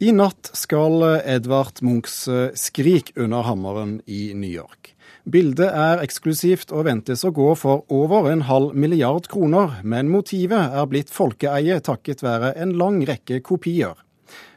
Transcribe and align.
I 0.00 0.14
natt 0.16 0.48
skal 0.56 1.02
Edvard 1.28 1.82
Munchs 1.84 2.24
'Skrik 2.56 3.12
under 3.16 3.42
hammeren' 3.44 4.00
i 4.06 4.32
New 4.34 4.48
York. 4.48 4.94
Bildet 5.28 5.68
er 5.68 6.00
eksklusivt 6.00 6.70
og 6.72 6.86
ventes 6.86 7.20
å 7.20 7.32
gå 7.36 7.50
for 7.60 7.82
over 7.92 8.30
en 8.30 8.46
halv 8.48 8.72
milliard 8.72 9.28
kroner, 9.28 9.82
men 9.84 10.08
motivet 10.08 10.72
er 10.72 10.86
blitt 10.88 11.12
folkeeie 11.12 11.76
takket 11.84 12.24
være 12.24 12.54
en 12.56 12.72
lang 12.80 13.02
rekke 13.04 13.42
kopier. 13.44 13.92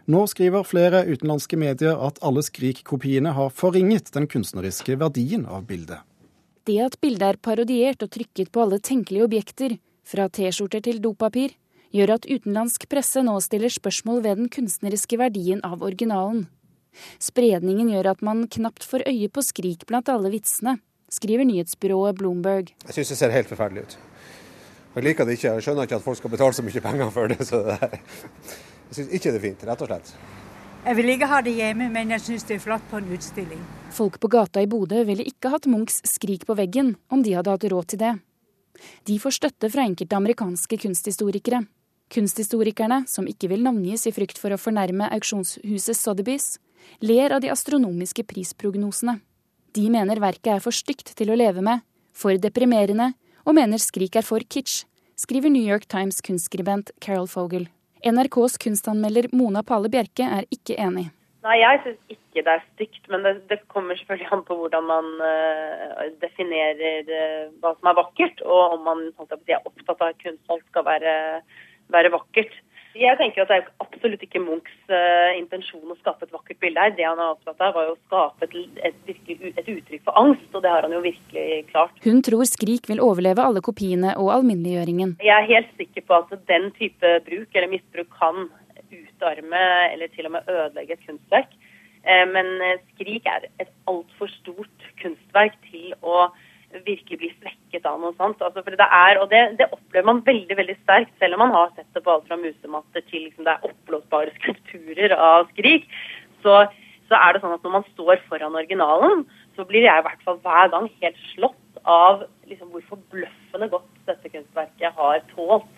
Nå 0.08 0.22
skriver 0.32 0.64
flere 0.64 1.04
utenlandske 1.12 1.60
medier 1.60 2.00
at 2.08 2.24
alle 2.24 2.40
Skrik-kopiene 2.48 3.36
har 3.36 3.52
forringet 3.52 4.14
den 4.16 4.30
kunstneriske 4.32 4.96
verdien 4.96 5.44
av 5.44 5.68
bildet. 5.68 6.08
Det 6.64 6.80
at 6.80 6.96
bildet 7.04 7.34
er 7.34 7.42
parodiert 7.44 8.08
og 8.08 8.16
trykket 8.16 8.48
på 8.48 8.64
alle 8.64 8.80
tenkelige 8.80 9.28
objekter, 9.28 9.76
fra 10.08 10.30
T-skjorter 10.32 10.88
til 10.88 11.04
dopapir, 11.04 11.52
gjør 11.94 12.16
at 12.18 12.28
utenlandsk 12.28 12.88
presse 12.92 13.22
nå 13.24 13.36
stiller 13.46 13.72
spørsmål 13.74 14.24
ved 14.26 14.42
den 14.42 14.50
kunstneriske 14.54 15.20
verdien 15.22 15.62
av 15.66 15.86
originalen. 15.86 16.48
Spredningen 17.22 17.90
gjør 17.94 18.12
at 18.14 18.26
man 18.26 18.46
knapt 18.52 18.86
får 18.86 19.06
øye 19.10 19.30
på 19.34 19.44
skrik 19.46 19.86
blant 19.90 20.10
alle 20.14 20.34
vitsene, 20.34 20.78
skriver 21.14 21.48
nyhetsbyrået 21.50 22.18
Bloomberg. 22.20 22.74
Jeg 22.88 22.98
syns 22.98 23.14
det 23.14 23.20
ser 23.22 23.34
helt 23.34 23.50
forferdelig 23.50 23.86
ut. 23.88 23.98
Jeg 24.94 25.08
liker 25.08 25.26
det 25.26 25.40
ikke. 25.40 25.56
Jeg 25.56 25.66
skjønner 25.66 25.88
ikke 25.88 25.98
at 25.98 26.06
folk 26.06 26.20
skal 26.20 26.34
betale 26.34 26.54
så 26.54 26.66
mye 26.66 26.82
penger 26.86 27.10
for 27.14 27.32
det. 27.32 27.40
Så 27.50 27.64
det 27.66 27.78
er, 27.82 28.00
jeg 28.90 28.98
syns 29.00 29.14
ikke 29.18 29.32
det 29.34 29.40
er 29.40 29.46
fint, 29.48 29.68
rett 29.70 29.86
og 29.86 29.90
slett. 29.90 30.14
Jeg 30.84 30.98
vil 31.00 31.14
ikke 31.14 31.30
ha 31.32 31.40
det 31.42 31.54
hjemme, 31.56 31.88
men 31.94 32.12
jeg 32.12 32.22
syns 32.22 32.46
det 32.50 32.58
er 32.58 32.62
flott 32.62 32.84
på 32.92 33.00
en 33.00 33.14
utstilling. 33.16 33.62
Folk 33.96 34.20
på 34.20 34.30
gata 34.30 34.62
i 34.62 34.68
Bodø 34.70 35.06
ville 35.08 35.26
ikke 35.26 35.54
hatt 35.54 35.70
Munchs 35.72 36.02
skrik 36.10 36.44
på 36.50 36.58
veggen 36.60 36.98
om 37.10 37.24
de 37.24 37.38
hadde 37.38 37.54
hatt 37.56 37.66
råd 37.72 37.94
til 37.94 38.02
det. 38.04 38.12
De 39.08 39.16
får 39.22 39.38
støtte 39.38 39.70
fra 39.72 39.86
enkelte 39.88 40.18
amerikanske 40.18 40.78
kunsthistorikere. 40.84 41.64
Kunsthistorikerne, 42.14 43.04
som 43.10 43.26
ikke 43.26 43.50
vil 43.50 43.64
navngis 43.66 44.06
i 44.06 44.14
frykt 44.14 44.38
for 44.38 44.54
å 44.54 44.60
fornærme 44.62 45.08
auksjonshuset 45.16 45.98
Sotheby's, 45.98 46.60
ler 47.02 47.34
av 47.34 47.42
de 47.42 47.50
astronomiske 47.50 48.26
prisprognosene. 48.30 49.18
De 49.74 49.88
mener 49.90 50.22
verket 50.22 50.52
er 50.54 50.62
for 50.62 50.76
stygt 50.76 51.16
til 51.18 51.34
å 51.34 51.38
leve 51.40 51.64
med, 51.66 51.82
for 52.14 52.38
deprimerende, 52.38 53.16
og 53.48 53.58
mener 53.58 53.82
Skrik 53.82 54.20
er 54.20 54.28
for 54.28 54.46
kitsch, 54.46 54.84
skriver 55.18 55.50
New 55.50 55.66
York 55.66 55.88
Times 55.90 56.22
kunstskribent 56.22 56.94
Carol 57.02 57.26
Fogel. 57.32 57.66
NRKs 58.06 58.60
kunstanmelder 58.62 59.32
Mona 59.34 59.64
Pale 59.66 59.90
Bjerke 59.90 60.28
er 60.38 60.46
ikke 60.54 60.78
enig. 60.78 61.08
Nei, 61.44 61.58
jeg 61.60 61.82
syns 61.84 62.14
ikke 62.14 62.44
det 62.46 62.54
er 62.54 62.64
stygt, 62.70 63.04
men 63.12 63.26
det, 63.26 63.34
det, 63.50 63.58
kommer 63.74 63.98
selvfølgelig 64.00 64.30
an 64.32 64.44
på 64.48 64.56
hvordan 64.62 64.86
man 64.88 65.10
uh, 65.20 66.06
definerer 66.22 67.10
uh, 67.10 67.50
hva 67.64 67.74
som 67.76 67.90
er 67.90 67.98
vakkert, 68.00 68.44
og 68.46 68.78
om 68.78 68.86
man 68.88 69.04
er 69.10 69.60
opptatt 69.66 69.98
av 69.98 70.12
at 70.14 70.22
kunstverk 70.22 70.64
skal 70.70 70.86
være 70.88 71.16
være 71.94 72.14
vakkert. 72.14 72.54
Jeg 72.94 73.18
tenker 73.18 73.42
at 73.42 73.50
Det 73.50 73.56
er 73.58 73.70
absolutt 73.82 74.22
ikke 74.22 74.42
Munchs 74.42 74.74
uh, 74.92 75.34
intensjon 75.34 75.90
å 75.90 75.98
skape 75.98 76.28
et 76.28 76.34
vakkert 76.34 76.60
bilde 76.62 76.82
her. 76.82 76.94
Det 76.94 77.08
han 77.08 77.18
er 77.18 77.32
opptatt 77.34 77.62
av, 77.66 77.74
var 77.74 77.90
å 77.90 77.98
skape 78.06 78.46
et, 78.46 78.84
et, 78.86 79.00
et, 79.50 79.72
uttrykk 79.74 80.04
for 80.06 80.20
angst, 80.20 80.46
og 80.54 80.62
det 80.62 80.70
har 80.70 80.86
han 80.86 80.94
jo 80.94 81.02
virkelig 81.02 81.64
klart. 81.72 81.98
Hun 82.06 82.22
tror 82.26 82.46
Skrik 82.46 82.90
vil 82.92 83.02
overleve 83.02 83.42
alle 83.42 83.66
kopiene 83.66 84.14
og 84.22 84.30
alminneliggjøringen. 84.36 85.18
Jeg 85.26 85.34
er 85.34 85.50
helt 85.50 85.74
sikker 85.80 86.06
på 86.06 86.20
at 86.22 86.38
den 86.52 86.70
type 86.78 87.16
bruk 87.26 87.58
eller 87.58 87.74
misbruk 87.74 88.14
kan 88.20 88.46
utarme 88.94 89.66
eller 89.90 90.14
til 90.14 90.30
og 90.30 90.38
med 90.38 90.54
ødelegge 90.54 91.00
et 91.00 91.06
kunstverk. 91.10 91.60
Uh, 92.04 92.26
men 92.30 92.58
eh, 92.62 92.82
Skrik 92.94 93.26
er 93.32 93.50
et 93.64 93.74
altfor 93.90 94.30
stort 94.38 94.90
kunstverk 95.02 95.58
til 95.72 95.96
å 96.06 96.28
virkelig 96.82 97.20
blir 97.20 97.34
svekket 97.40 97.86
av 97.90 98.00
noe 98.02 98.14
sånt. 98.18 98.42
Altså, 98.42 98.64
det 98.66 98.88
er, 98.88 99.20
og 99.22 99.30
det, 99.32 99.42
det, 99.60 99.70
opplever 99.76 100.08
man 100.10 100.24
veldig 100.26 100.58
veldig 100.60 100.76
sterkt, 100.82 101.14
selv 101.22 101.38
om 101.38 101.44
man 101.46 101.54
har 101.56 101.74
sett 101.76 101.90
det 101.96 102.04
på 102.06 102.14
alt 102.14 102.26
fra 102.30 102.40
musematter 102.40 103.06
til 103.10 103.28
liksom, 103.28 103.46
det 103.48 103.54
er 103.54 103.68
oppblåsbare 103.70 104.34
skulpturer 104.40 105.16
av 105.18 105.50
Skrik. 105.54 105.88
Så, 106.44 106.64
så, 107.10 107.20
er 107.20 107.36
det 107.36 107.44
sånn 107.44 107.56
at 107.56 107.66
når 107.66 107.78
man 107.78 107.88
står 107.94 108.24
foran 108.30 108.58
originalen, 108.60 109.26
så 109.58 109.68
blir 109.70 109.86
jeg 109.86 110.02
i 110.02 110.08
hvert 110.08 110.26
fall 110.26 110.42
hver 110.44 110.74
gang 110.74 110.90
helt 111.04 111.24
slått 111.34 111.82
av 111.84 112.26
liksom, 112.50 112.74
hvor 112.74 112.86
forbløffende 112.90 113.70
godt 113.72 113.90
dette 114.10 114.34
kunstverket 114.34 115.00
har 115.00 115.24
tålt. 115.36 115.72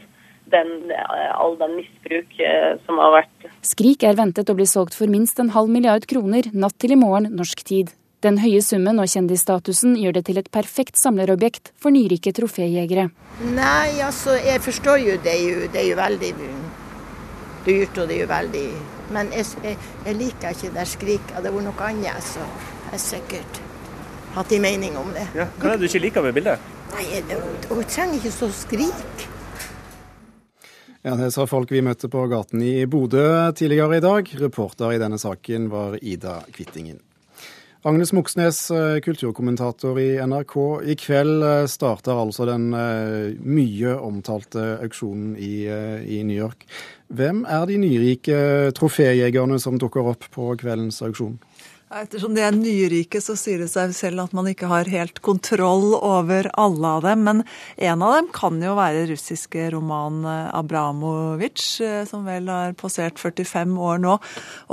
Den, 0.54 0.92
all 1.34 1.56
den 1.58 1.72
misbruk 1.74 2.36
eh, 2.38 2.76
som 2.86 3.00
har 3.02 3.16
vært. 3.16 3.48
Skrik 3.66 4.06
er 4.06 4.14
ventet 4.14 4.52
å 4.54 4.54
bli 4.54 4.68
solgt 4.70 4.94
for 4.94 5.10
minst 5.10 5.42
en 5.42 5.50
halv 5.56 5.74
milliard 5.74 6.06
kroner 6.06 6.46
natt 6.54 6.78
til 6.78 6.94
i 6.94 7.00
morgen 7.02 7.32
norsk 7.34 7.64
tid. 7.66 7.96
Den 8.26 8.40
høye 8.42 8.58
summen 8.66 8.98
og 8.98 9.10
kjendisstatusen 9.12 9.92
gjør 10.02 10.16
det 10.18 10.24
til 10.26 10.40
et 10.42 10.48
perfekt 10.50 10.98
samlerobjekt 10.98 11.70
for 11.78 11.94
nyrike 11.94 12.32
troféjegere. 12.34 13.12
Nei, 13.54 14.02
altså, 14.02 14.34
jeg 14.42 14.64
forstår 14.66 15.04
jo 15.04 15.18
det 15.22 15.36
er 15.36 15.44
jo, 15.44 15.68
det 15.70 15.82
er 15.84 15.90
jo 15.92 16.00
veldig 16.00 16.32
dyrt, 17.68 18.00
og 18.02 18.10
det 18.10 18.18
er 18.18 18.24
jo 18.24 18.32
veldig 18.34 18.66
Men 19.14 19.30
jeg, 19.36 19.46
jeg, 19.62 19.78
jeg 20.08 20.18
liker 20.18 20.56
ikke 20.56 20.74
det 20.74 20.88
skriket. 20.90 21.36
Hadde 21.36 21.46
det 21.46 21.54
vært 21.54 21.68
noe 21.68 21.86
annet, 21.92 22.26
så 22.26 22.42
har 22.90 23.02
sikkert 23.04 23.62
hatt 24.34 24.58
en 24.58 24.66
mening 24.66 24.98
om 24.98 25.14
det. 25.14 25.28
Ja, 25.38 25.46
hva 25.62 25.76
er 25.76 25.78
det 25.78 25.86
du 25.86 25.92
ikke 25.92 26.06
liker 26.08 26.26
med 26.26 26.34
bildet? 26.34 26.72
Nei, 26.96 27.06
Hun 27.70 27.86
trenger 27.86 28.18
ikke 28.18 28.34
så 28.34 28.50
skrik. 28.50 29.26
Ja, 31.06 31.14
Det 31.14 31.30
sa 31.36 31.46
folk 31.46 31.70
vi 31.70 31.86
møtte 31.86 32.10
på 32.10 32.26
gaten 32.32 32.66
i 32.66 32.88
Bodø 32.90 33.52
tidligere 33.54 34.00
i 34.00 34.02
dag. 34.02 34.38
Reporter 34.42 34.96
i 34.96 35.02
denne 35.02 35.22
saken 35.22 35.70
var 35.70 36.00
Ida 36.02 36.40
Kvittingen. 36.50 36.98
Agnes 37.86 38.14
Moxnes, 38.14 38.72
eh, 38.72 39.00
kulturkommentator 39.00 40.00
i 40.00 40.18
NRK. 40.18 40.56
I 40.90 40.96
kveld 40.98 41.44
eh, 41.46 41.66
starter 41.70 42.18
altså 42.18 42.48
den 42.50 42.72
eh, 42.74 43.36
mye 43.46 43.92
omtalte 44.02 44.64
auksjonen 44.82 45.36
i, 45.38 45.68
i 45.70 46.24
New 46.26 46.34
York. 46.34 46.66
Hvem 47.14 47.44
er 47.46 47.68
de 47.70 47.78
nyrike 47.78 48.40
troféjegerne 48.74 49.60
som 49.62 49.78
dukker 49.78 50.10
opp 50.16 50.26
på 50.34 50.48
kveldens 50.58 50.98
auksjon? 51.06 51.38
Ettersom 51.94 52.34
de 52.34 52.42
er 52.42 52.56
nyrike, 52.58 53.20
så 53.22 53.36
sier 53.38 53.60
det 53.62 53.68
seg 53.70 53.92
selv 53.94 54.24
at 54.24 54.32
man 54.34 54.48
ikke 54.50 54.66
har 54.72 54.90
helt 54.90 55.20
kontroll 55.22 55.94
over 55.94 56.48
alle 56.58 56.94
av 56.98 57.04
dem. 57.06 57.22
Men 57.28 57.44
en 57.78 58.02
av 58.02 58.16
dem 58.18 58.30
kan 58.34 58.58
jo 58.58 58.74
være 58.80 59.04
russiske 59.12 59.68
Roman 59.76 60.26
Abramovic, 60.26 61.62
som 62.10 62.26
vel 62.26 62.50
har 62.50 62.74
passert 62.80 63.22
45 63.22 63.78
år 63.78 64.02
nå. 64.02 64.18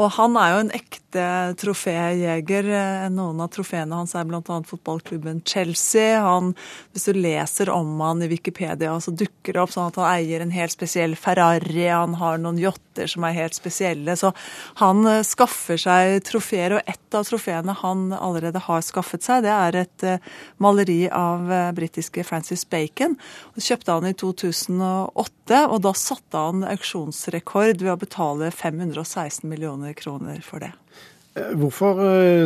Og 0.01 0.09
han 0.17 0.39
er 0.41 0.55
jo 0.55 0.63
en 0.63 0.73
ekte 0.81 1.27
troféjeger. 1.61 2.71
Noen 3.13 3.45
av 3.45 3.53
trofeene 3.53 4.01
hans 4.01 4.17
er 4.17 4.25
bl.a. 4.31 4.41
fotballklubben 4.73 5.45
Chelsea. 5.45 6.17
Han, 6.25 6.55
hvis 6.97 7.11
du 7.11 7.21
leser 7.21 7.75
om 7.77 7.93
han 8.01 8.25
i 8.25 8.31
Wikipedia, 8.33 8.97
så 9.05 9.13
dukker 9.13 9.53
det 9.53 9.61
opp 9.67 9.77
sånn 9.77 9.93
at 9.93 10.01
han 10.01 10.17
eier 10.17 10.41
en 10.41 10.57
helt 10.57 10.73
spesiell 10.73 11.13
Ferrari, 11.21 11.91
han 11.93 12.17
har 12.25 12.41
noen 12.41 12.57
yachter 12.63 12.92
som 13.11 13.25
er 13.25 13.39
helt 13.39 13.57
spesielle. 13.57 14.17
Så 14.19 14.33
han 14.81 15.07
skaffer 15.25 15.81
seg 15.81 16.21
trofeer. 16.29 16.79
og 16.79 16.83
ett 16.87 17.03
et 17.13 17.19
av 17.19 17.27
trofeene 17.29 17.73
han 17.77 18.13
allerede 18.17 18.61
har 18.65 18.81
skaffet 18.81 19.25
seg, 19.27 19.45
det 19.45 19.53
er 19.53 19.77
et 19.83 20.05
eh, 20.07 20.31
maleri 20.63 21.11
av 21.13 21.51
eh, 21.53 21.73
britiske 21.77 22.25
Francis 22.25 22.65
Bacon. 22.65 23.19
Det 23.55 23.65
kjøpte 23.67 23.93
han 23.99 24.09
i 24.09 24.15
2008, 24.17 25.61
og 25.69 25.79
da 25.85 25.93
satte 25.99 26.45
han 26.47 26.65
auksjonsrekord 26.73 27.85
ved 27.85 27.93
å 27.93 28.01
betale 28.01 28.49
516 28.49 29.45
millioner 29.51 29.93
kroner 29.99 30.41
for 30.47 30.65
det. 30.65 30.73
Eh, 31.33 31.53
hvorfor 31.57 32.01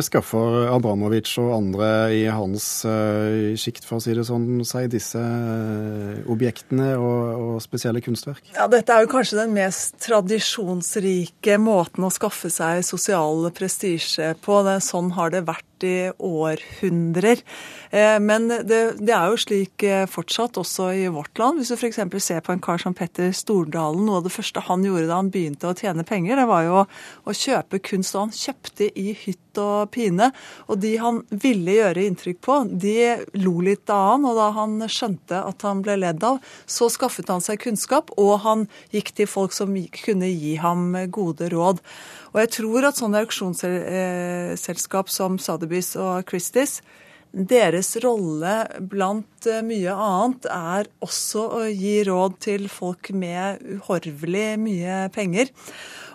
skaffer 0.05 0.69
Abramovic 0.71 1.33
og 1.41 1.51
andre 1.57 1.89
i 2.15 2.23
hans 2.31 2.85
uh, 2.87 3.51
sjikt, 3.59 3.83
for 3.87 3.99
å 3.99 4.03
si 4.03 4.15
det 4.15 4.23
sånn, 4.27 4.61
seg 4.67 4.87
disse 4.93 5.21
objektene 6.31 6.93
og, 6.95 7.21
og, 7.35 7.53
spesielle 7.63 8.01
kunstverk? 8.03 8.43
Ja, 8.55 8.69
Dette 8.71 8.95
er 8.95 9.03
jo 9.03 9.11
kanskje 9.11 9.41
den 9.41 9.55
mest 9.57 9.99
tradisjonsrike 10.05 11.59
måten 11.59 12.07
å 12.07 12.13
skaffe 12.13 12.51
seg 12.53 12.85
sosial 12.87 13.49
prestisje 13.55 14.33
på. 14.43 14.61
Sånn 14.83 15.11
har 15.17 15.35
det 15.35 15.43
vært 15.47 15.76
i 15.83 16.11
århundrer. 16.17 17.41
Eh, 17.89 18.17
men 18.19 18.47
det, 18.49 18.79
det, 18.99 19.13
er 19.13 19.31
jo 19.31 19.39
slik 19.39 19.83
eh, 19.85 20.05
fortsatt 20.09 20.57
også 20.59 20.89
i 20.97 21.07
vårt 21.13 21.37
land. 21.39 21.61
Hvis 21.61 21.71
du 21.73 21.77
f.eks. 21.77 21.99
ser 22.23 22.43
på 22.45 22.53
en 22.53 22.63
kar 22.63 22.81
som 22.81 22.95
Petter 22.97 23.31
Stordalen, 23.35 24.05
noe 24.07 24.21
av 24.21 24.27
det 24.27 24.33
første 24.35 24.63
han 24.67 24.85
gjorde 24.85 25.07
da 25.09 25.19
han 25.21 25.31
begynte 25.33 25.69
å 25.69 25.77
tjene 25.77 26.05
penger, 26.07 26.39
det 26.39 26.47
var 26.49 26.65
jo 26.67 26.79
å, 26.83 27.35
kjøpe 27.37 27.81
kunst. 27.85 28.15
Og 28.15 28.27
han 28.27 28.35
kjøpte 28.35 28.89
i 28.97 29.13
hytt 29.17 29.61
og 29.61 29.89
pine. 29.93 30.31
Og 30.67 30.81
de 30.83 30.93
han 31.01 31.21
ville 31.31 31.77
gjøre 31.79 32.05
inntrykk 32.07 32.41
på, 32.45 32.59
de 32.69 32.97
lo 33.39 33.55
litt 33.65 33.89
av 33.93 34.13
han. 34.13 34.27
Og 34.27 34.37
da 34.37 34.51
han 34.57 34.77
skjønte 34.91 35.41
at 35.45 35.67
han 35.67 35.83
ble 35.85 35.99
ledd 36.01 36.23
av, 36.27 36.41
så 36.65 36.89
skaffet 36.93 37.31
han 37.31 37.43
seg 37.43 37.61
kunnskap, 37.63 38.13
og 38.17 38.39
han 38.45 38.67
gikk 38.93 39.13
til 39.17 39.29
folk 39.29 39.55
som 39.55 39.75
kunne 40.03 40.29
gi 40.29 40.55
ham 40.61 40.91
gode 41.13 41.49
råd. 41.53 41.81
Og 42.33 42.41
jeg 42.43 42.51
tror 42.53 42.85
at 42.85 42.99
sånne 42.99 43.23
auksjonsselskap 43.23 45.09
som 45.09 45.39
Sotheby's 45.67 45.95
og 45.99 46.23
Christies 46.29 46.81
deres 47.31 47.93
rolle 48.03 48.55
blant 48.79 49.47
eh, 49.49 49.63
mye 49.65 49.93
annet 49.93 50.49
er 50.53 50.89
også 51.05 51.45
å 51.59 51.61
gi 51.69 51.99
råd 52.07 52.39
til 52.47 52.67
folk 52.71 53.11
med 53.13 53.63
uhorvelig 53.77 54.49
mye 54.61 55.05
penger. 55.15 55.53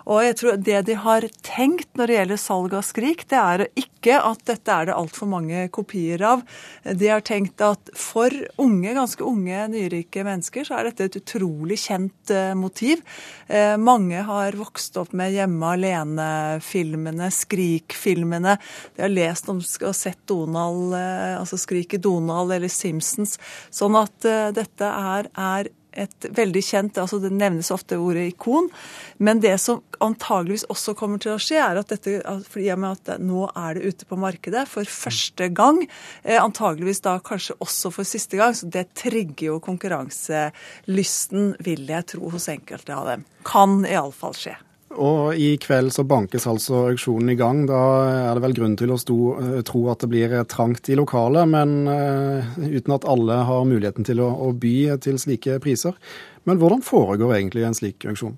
Og 0.09 0.19
jeg 0.25 0.35
tror 0.39 0.57
det 0.59 0.81
de 0.89 0.95
har 0.99 1.25
tenkt 1.45 1.93
når 1.95 2.09
det 2.09 2.17
gjelder 2.17 2.41
salg 2.41 2.73
av 2.75 2.83
Skrik, 2.85 3.23
det 3.31 3.39
er 3.39 3.65
ikke 3.79 4.17
at 4.19 4.41
dette 4.49 4.73
er 4.73 4.89
det 4.89 4.97
altfor 4.97 5.29
mange 5.31 5.63
kopier 5.71 6.19
av. 6.27 6.43
De 6.83 7.07
har 7.07 7.23
tenkt 7.23 7.63
at 7.63 7.91
for 7.95 8.33
unge, 8.59 8.91
ganske 8.97 9.23
unge, 9.23 9.61
nyrike 9.71 10.25
mennesker 10.27 10.67
så 10.67 10.79
er 10.79 10.89
dette 10.89 11.07
et 11.07 11.19
utrolig 11.21 11.79
kjent 11.85 12.33
eh, 12.35 12.51
motiv. 12.59 12.99
Eh, 13.47 13.77
mange 13.79 14.25
har 14.27 14.59
vokst 14.59 14.99
opp 14.99 15.15
med 15.15 15.37
Hjemme 15.37 15.71
alene-filmene, 15.77 17.31
Skrik-filmene. 17.31 18.57
De 18.97 19.05
har 19.05 19.13
lest 19.13 19.47
om 19.53 19.63
og 19.63 19.95
sett 19.95 20.19
Donald, 20.27 20.97
altså 21.39 21.59
'Skriket 21.59 22.03
Donald 22.03 22.51
eller 22.55 22.71
Simpsons. 22.71 23.37
Sånn 23.71 23.95
at 23.99 24.29
dette 24.55 24.89
er, 24.89 25.29
er 25.33 25.71
et 25.93 26.27
veldig 26.33 26.61
kjent 26.65 26.97
altså 27.01 27.19
Det 27.21 27.31
nevnes 27.33 27.71
ofte 27.73 27.97
ordet 28.01 28.25
ikon. 28.31 28.69
Men 29.23 29.41
det 29.43 29.55
som 29.61 29.81
antageligvis 30.03 30.65
også 30.73 30.95
kommer 30.97 31.21
til 31.21 31.35
å 31.35 31.41
skje, 31.41 31.59
er 31.61 31.79
at 31.79 31.93
dette, 31.93 32.17
i 32.19 32.71
og 32.73 32.81
med 32.81 32.97
at 32.97 33.21
nå 33.23 33.45
er 33.49 33.77
det 33.77 33.93
ute 33.93 34.09
på 34.09 34.19
markedet 34.19 34.65
for 34.69 34.89
første 34.89 35.49
gang, 35.55 35.83
eh, 36.23 36.41
antageligvis 36.41 37.03
da 37.05 37.17
kanskje 37.23 37.57
også 37.63 37.93
for 37.93 38.07
siste 38.07 38.39
gang, 38.39 38.55
så 38.57 38.69
det 38.69 38.89
trigger 38.99 39.53
jo 39.53 39.61
konkurranselysten, 39.63 41.53
vil 41.63 41.87
jeg 41.87 42.09
tro, 42.15 42.29
hos 42.33 42.49
enkelte 42.51 42.95
av 42.95 43.09
dem. 43.13 43.25
Kan 43.47 43.83
iallfall 43.87 44.35
skje. 44.37 44.57
Og 44.93 45.37
i 45.39 45.55
kveld 45.61 45.93
så 45.95 46.05
bankes 46.05 46.45
altså 46.49 46.87
auksjonen 46.91 47.33
i 47.33 47.37
gang. 47.39 47.63
Da 47.69 47.79
er 48.29 48.35
det 48.35 48.43
vel 48.45 48.57
grunn 48.57 48.75
til 48.79 48.93
å 48.93 48.99
stå, 49.01 49.17
eh, 49.41 49.61
tro 49.67 49.87
at 49.93 50.03
det 50.03 50.11
blir 50.11 50.35
trangt 50.51 50.89
i 50.89 50.97
lokalet, 50.99 51.49
men 51.49 51.87
uh, 51.87 52.53
uten 52.61 52.95
at 52.95 53.07
alle 53.09 53.39
har 53.47 53.65
muligheten 53.69 54.05
til 54.07 54.21
å, 54.23 54.29
å 54.47 54.51
by 54.53 54.75
til 55.03 55.17
slike 55.21 55.57
priser. 55.63 55.97
Men 56.43 56.59
hvordan 56.59 56.83
foregår 56.83 57.37
egentlig 57.37 57.63
en 57.63 57.75
slik 57.77 58.03
auksjon? 58.09 58.35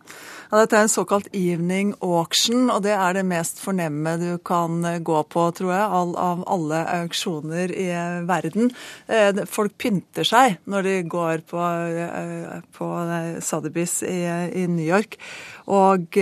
Ja, 0.52 0.60
dette 0.62 0.78
er 0.78 0.86
en 0.86 0.92
såkalt 0.94 1.31
evening 1.34 1.96
auction, 2.06 2.69
og 2.69 2.84
det 2.86 2.94
er 2.94 3.18
det 3.18 3.24
mest 3.25 3.58
fornemme 3.63 4.13
du 4.22 4.38
kan 4.46 4.78
eh, 4.86 5.00
gå 5.01 5.24
på, 5.34 5.48
tror 5.58 5.72
jeg, 5.74 6.12
av 6.22 6.44
alle 6.54 6.84
auksjoner 7.00 7.74
i 7.74 7.88
eh, 7.90 8.19
verden. 8.30 8.69
Eh, 9.10 9.42
folk 9.50 9.74
pynter 9.81 10.28
seg 10.28 10.60
når 10.69 10.86
de 10.86 10.96
går 11.10 11.46
på, 11.50 11.66
på 12.78 12.92
Sotheby's 13.42 13.98
i, 14.06 14.22
i 14.62 14.68
New 14.69 14.86
York. 14.86 15.18
Og 15.66 16.13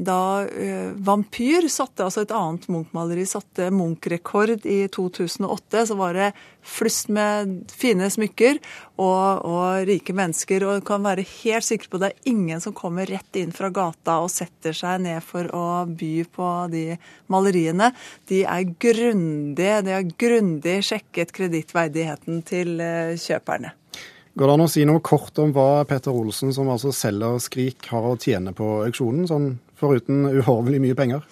da 0.00 0.18
Vampyr 1.06 1.68
satte, 1.72 2.04
altså 2.06 2.24
et 2.24 2.34
annet 2.34 2.66
Munch-maleri, 2.72 3.26
satte 3.28 3.70
Munch-rekord 3.74 4.66
i 4.68 4.84
2008, 4.92 5.86
så 5.90 5.96
var 5.98 6.16
det 6.16 6.32
flust 6.64 7.10
med 7.12 7.52
fine 7.72 8.08
smykker 8.10 8.58
og, 8.96 9.44
og, 9.44 9.84
rike 9.88 10.14
mennesker. 10.16 10.64
Og 10.64 10.80
du 10.80 10.86
kan 10.88 11.04
være 11.04 11.26
helt 11.42 11.66
sikker 11.66 11.90
på 11.90 12.00
at 12.00 12.06
det 12.06 12.10
er 12.12 12.32
ingen 12.32 12.62
som 12.64 12.76
kommer 12.76 13.08
rett 13.10 13.40
inn 13.40 13.54
fra 13.54 13.70
gata 13.74 14.18
og 14.24 14.32
setter 14.32 14.76
seg 14.76 15.04
ned 15.04 15.20
for 15.24 15.50
å 15.54 15.84
by 15.88 16.14
på 16.34 16.50
de 16.72 16.84
maleriene. 17.32 17.92
De 18.30 18.42
er 18.48 18.74
grundige, 18.80 19.80
de 19.84 19.96
har 19.98 20.10
grundig 20.26 20.80
sjekket 20.88 21.34
kredittverdigheten 21.36 22.44
til 22.48 22.78
eh, 22.82 23.16
kjøperne. 23.20 23.74
Går 24.34 24.50
det 24.50 24.54
an 24.56 24.64
å 24.64 24.70
si 24.70 24.82
noe 24.88 25.02
kort 25.04 25.38
om 25.38 25.52
hva 25.54 25.84
Petter 25.86 26.14
Olsen, 26.14 26.50
som 26.54 26.70
altså 26.72 26.90
selger 26.94 27.38
Skrik, 27.42 27.86
har 27.92 28.06
å 28.08 28.16
tjene 28.18 28.50
på 28.56 28.80
auksjonen, 28.82 29.28
sånn 29.30 29.52
foruten 29.78 30.24
uhorvelig 30.26 30.80
mye 30.82 30.96
penger? 30.98 31.28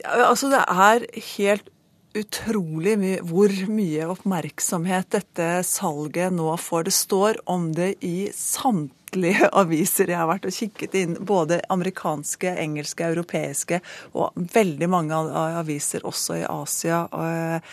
Ja, 0.00 0.30
altså 0.30 0.48
Det 0.48 0.62
er 0.64 1.04
helt 1.34 1.68
utrolig 2.16 2.94
mye 2.98 3.18
hvor 3.26 3.52
mye 3.70 4.06
oppmerksomhet 4.14 5.10
dette 5.18 5.48
salget 5.68 6.32
nå 6.34 6.54
får. 6.56 6.88
Det 6.88 6.94
står 6.96 7.42
om 7.52 7.68
det 7.76 7.90
i 8.06 8.30
samtlige 8.34 9.50
aviser 9.62 10.08
jeg 10.08 10.20
har 10.22 10.30
vært 10.30 10.48
og 10.48 10.56
kikket 10.56 10.96
inn. 10.98 11.16
Både 11.20 11.60
amerikanske, 11.68 12.54
engelske, 12.56 13.04
europeiske 13.04 13.82
og 14.16 14.32
veldig 14.56 14.88
mange 14.90 15.20
aviser 15.60 16.08
også 16.08 16.40
i 16.40 16.46
Asia. 16.48 17.04
Og 17.12 17.72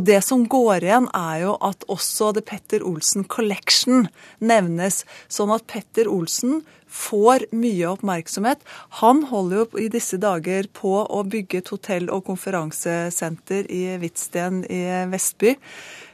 det 0.00 0.22
som 0.24 0.46
går 0.48 0.86
igjen, 0.86 1.08
er 1.12 1.42
jo 1.42 1.56
at 1.60 1.84
også 1.92 2.32
The 2.32 2.42
Petter 2.48 2.84
Olsen 2.86 3.26
Collection 3.28 4.06
nevnes. 4.40 5.02
Sånn 5.28 5.52
at 5.52 5.66
Petter 5.68 6.08
Olsen 6.08 6.62
får 6.92 7.46
mye 7.56 7.88
oppmerksomhet. 7.88 8.64
Han 9.00 9.24
holder 9.30 9.62
jo 9.62 9.80
i 9.80 9.88
disse 9.92 10.18
dager 10.20 10.68
på 10.76 10.94
å 11.04 11.22
bygge 11.24 11.62
et 11.62 11.72
hotell- 11.72 12.10
og 12.12 12.24
konferansesenter 12.28 13.68
i 13.72 13.84
Hvitsten 14.00 14.62
i 14.68 14.82
Vestby. 15.12 15.56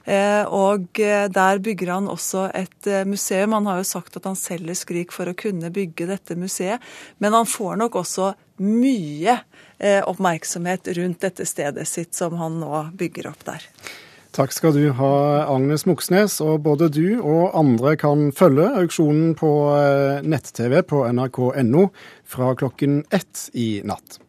Eh, 0.09 0.45
og 0.55 1.01
eh, 1.05 1.27
der 1.29 1.61
bygger 1.61 1.93
han 1.93 2.09
også 2.09 2.47
et 2.57 2.87
eh, 2.89 3.05
museum. 3.05 3.53
Han 3.59 3.67
har 3.69 3.83
jo 3.83 3.91
sagt 3.91 4.17
at 4.17 4.29
han 4.29 4.39
selger 4.39 4.79
Skrik 4.79 5.13
for 5.13 5.29
å 5.29 5.37
kunne 5.37 5.69
bygge 5.75 6.09
dette 6.09 6.39
museet. 6.39 6.81
Men 7.21 7.37
han 7.37 7.49
får 7.49 7.77
nok 7.83 7.99
også 8.01 8.33
mye 8.61 9.39
oppmerksomhet 9.79 10.89
rundt 10.97 11.23
dette 11.23 11.45
stedet 11.47 11.85
sitt 11.87 12.17
som 12.19 12.35
han 12.41 12.57
nå 12.59 12.81
bygger 12.99 13.29
opp 13.31 13.45
der. 13.47 13.63
Takk 14.39 14.53
skal 14.55 14.75
du 14.77 14.91
ha, 14.95 15.15
Agnes 15.51 15.83
Moxnes. 15.89 16.37
Og 16.45 16.61
både 16.63 16.87
du 16.95 17.19
og 17.19 17.57
andre 17.59 17.97
kan 17.99 18.29
følge 18.37 18.69
auksjonen 18.83 19.33
på 19.39 19.51
eh, 19.75 20.21
nett-TV 20.23 20.83
på 20.87 21.03
nrk.no 21.11 21.89
fra 22.29 22.53
klokken 22.61 23.01
ett 23.11 23.49
i 23.59 23.81
natt. 23.89 24.21